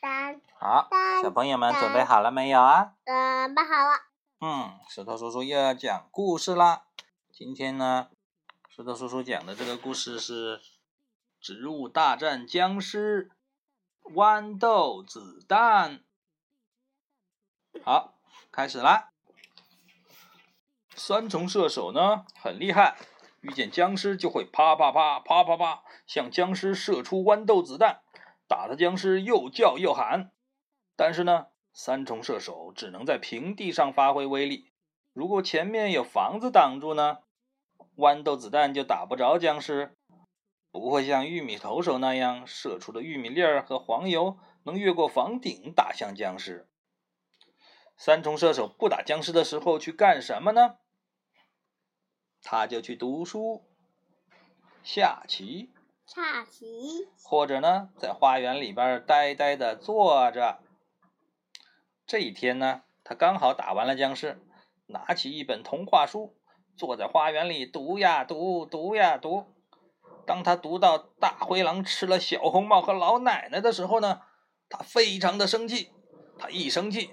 [0.00, 0.88] 三好，
[1.22, 2.94] 小朋友们准备好了没有啊？
[3.04, 3.98] 准备好了。
[4.40, 6.84] 嗯，石头叔叔又要讲故事啦。
[7.32, 8.08] 今天呢，
[8.68, 10.58] 石头叔叔讲的这个故事是
[11.40, 13.30] 《植物大战僵尸》，
[14.12, 16.04] 豌豆子弹。
[17.82, 18.14] 好，
[18.52, 19.10] 开始啦。
[20.94, 22.96] 三重射手呢很厉害，
[23.40, 28.02] 遇见僵尸就会啪啪啪啪啪啪向僵尸射出豌豆子弹，
[28.48, 30.32] 打的僵尸又叫又喊。
[30.96, 34.72] 但是呢，三重射手只能在平地上发挥威力，
[35.12, 37.18] 如果前面有房子挡住呢，
[37.96, 39.96] 豌豆子弹就打不着僵尸，
[40.72, 46.68] 不会像玉米投手那样射出的玉米粒儿和黄油能越过房顶打向僵尸。
[47.96, 50.78] 三重射手不打僵尸的时候去干什么呢？
[52.42, 53.64] 他就去读书、
[54.84, 55.72] 下棋，
[56.08, 60.60] 下棋，或者呢，在花园里边呆呆的坐着。
[62.06, 64.40] 这一天呢，他刚好打完了僵尸，
[64.86, 66.34] 拿起一本童话书，
[66.78, 69.44] 坐在花园里读呀读，读呀读。
[70.24, 74.22] 当他读到大灰狼吃了小红帽和老奶奶的时候呢，
[74.70, 75.92] 他非常的生气。
[76.38, 77.10] 他一生气，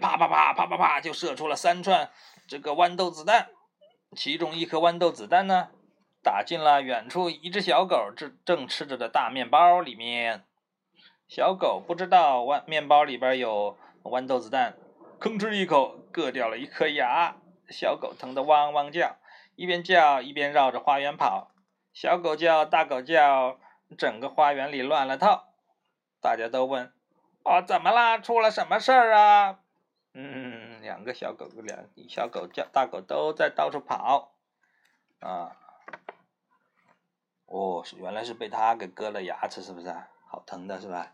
[0.00, 2.10] 啪啪啪啪啪啪，就射出了三串
[2.46, 3.48] 这个豌豆子弹。
[4.14, 5.70] 其中一颗豌豆子弹呢，
[6.26, 10.44] 打进了远处一只小狗正正吃着的大面包里面。
[11.28, 14.76] 小狗不知道豌面包里边有豌豆子弹，
[15.20, 17.36] 吭哧一口硌掉了一颗牙。
[17.70, 19.18] 小狗疼得汪汪叫，
[19.54, 21.52] 一边叫一边绕着花园跑。
[21.92, 23.60] 小狗叫，大狗叫，
[23.96, 25.52] 整个花园里乱了套。
[26.20, 26.92] 大家都问
[27.46, 28.18] ：“哦，怎么啦？
[28.18, 29.60] 出了什么事儿啊？”
[30.12, 34.34] 嗯，两个小狗，两小狗叫，大狗都在到处跑，
[35.20, 35.54] 啊，
[37.46, 39.94] 哦，原来是被它给割了牙齿，是不是？
[40.28, 41.12] 好疼的是吧？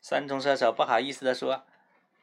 [0.00, 1.64] 三重射手不好意思的说：“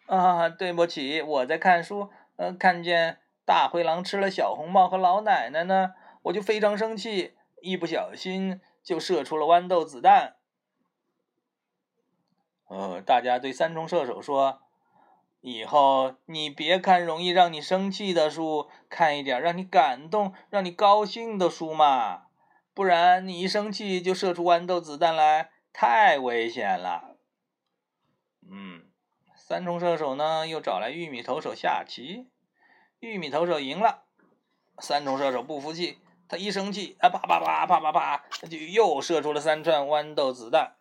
[0.08, 10.36] 啊，对不起，我在看书，呃，看见大灰狼吃了小红帽和老奶奶呢，我就非常生气，一不小心就射出了豌豆子弹。”
[12.68, 14.64] 呃，大家对三重射手说
[15.48, 22.24] ：“以后你别看容易让你生气的书，看一点让你感动、让你高兴的书嘛，
[22.74, 27.18] 不然你一生气就射出豌豆子弹来，太危险了。”
[28.50, 28.86] 嗯，
[29.36, 32.28] 三重射手呢又找来玉米投手下棋，
[33.00, 34.06] 玉米投手赢了，
[34.80, 40.76] 三重射手不服气，他一生气啊，啪啪啪啪啪啪，他就又射出了三串豌豆子弹。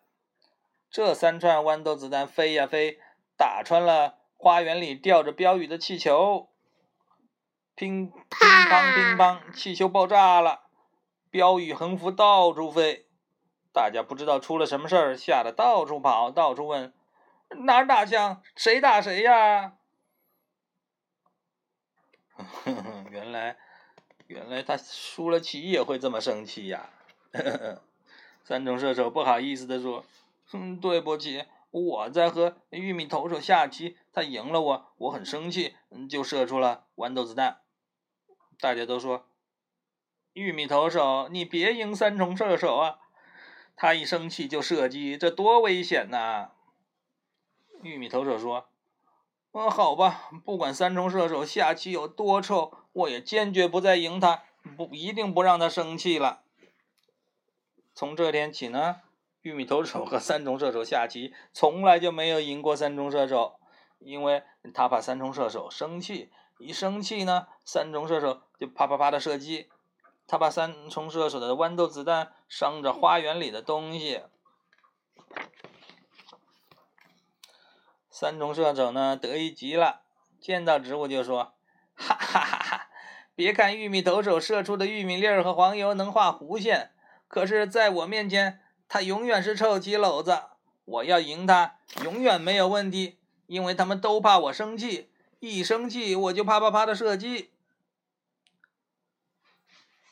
[0.89, 2.97] 这三串豌豆子弹飞呀飞，
[3.37, 6.49] 打穿了花园里吊着标语的气球，
[7.73, 10.67] 乒乒乓乒乓，气球爆炸了，
[11.31, 13.07] 标语横幅到处飞，
[13.73, 16.93] 大家不知道出了什么事儿，吓得到处跑，到处问
[17.65, 19.73] 哪儿打枪，谁打谁呀？
[23.09, 23.57] 原来，
[24.27, 26.91] 原来他输了棋也会这么生气呀！
[28.45, 30.05] 三种射手不好意思的说。
[30.51, 31.43] 哼，对不起，
[31.81, 35.75] 我在和玉米投手下棋，他赢了我，我很生气，
[36.09, 37.59] 就射出了豌豆子弹。
[38.61, 39.25] 大家都说，
[40.31, 42.99] 玉米投手，你别赢三重射手啊！
[43.75, 46.51] 他一生气就射击，这多危险呐！
[47.83, 48.69] 玉米投手说
[49.51, 54.43] ：“嗯，好吧，不管三重射手下棋有多臭，我也坚决不再赢他，
[54.77, 56.43] 不一定不让他生气了。”
[57.93, 59.01] 从这天起呢。
[59.45, 63.59] 玉米投手和三重射手下棋，从来就没有赢过三重射手，
[63.99, 64.41] 因为
[64.73, 69.69] 他怕三重射手生气，一生气呢，三重射手就啪啪啪的射击，
[70.25, 74.23] 他怕三重射手的豌豆子弹伤着花园里的东西。
[78.09, 80.01] 三重射手呢，得意极了，
[80.41, 81.53] 见到植物就说
[81.93, 82.89] ：“哈哈哈哈！
[83.35, 86.89] 别看玉米投手射出的玉米粒儿和黄油能画弧线，
[87.27, 90.43] 可是在我面前。”他永远是臭棋篓子，
[90.85, 93.17] 我要赢他永远没有问题，
[93.47, 95.09] 因为他们都怕我生气，
[95.39, 97.51] 一生气我就啪啪啪的射击。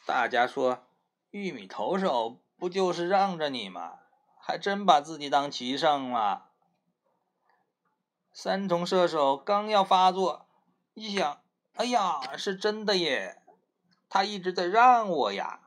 [0.06, 0.86] 大家说，
[1.32, 4.00] 玉米投手不就是让着你吗？
[4.38, 6.50] 还真把自己当棋圣了。
[8.34, 10.46] 三重射手刚要发作，
[10.94, 11.42] 一想，
[11.76, 13.42] 哎呀，是真的耶，
[14.10, 15.62] 他一直在让我呀。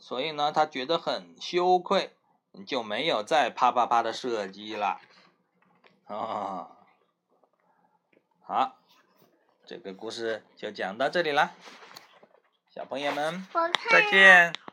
[0.00, 2.16] 所以呢，他觉得很羞愧，
[2.66, 5.00] 就没有再啪啪啪的射击了。
[6.06, 6.68] 啊，
[8.42, 8.78] 好，
[9.66, 11.52] 这个故事就讲到这里了，
[12.70, 13.46] 小朋友们，
[13.90, 14.67] 再见。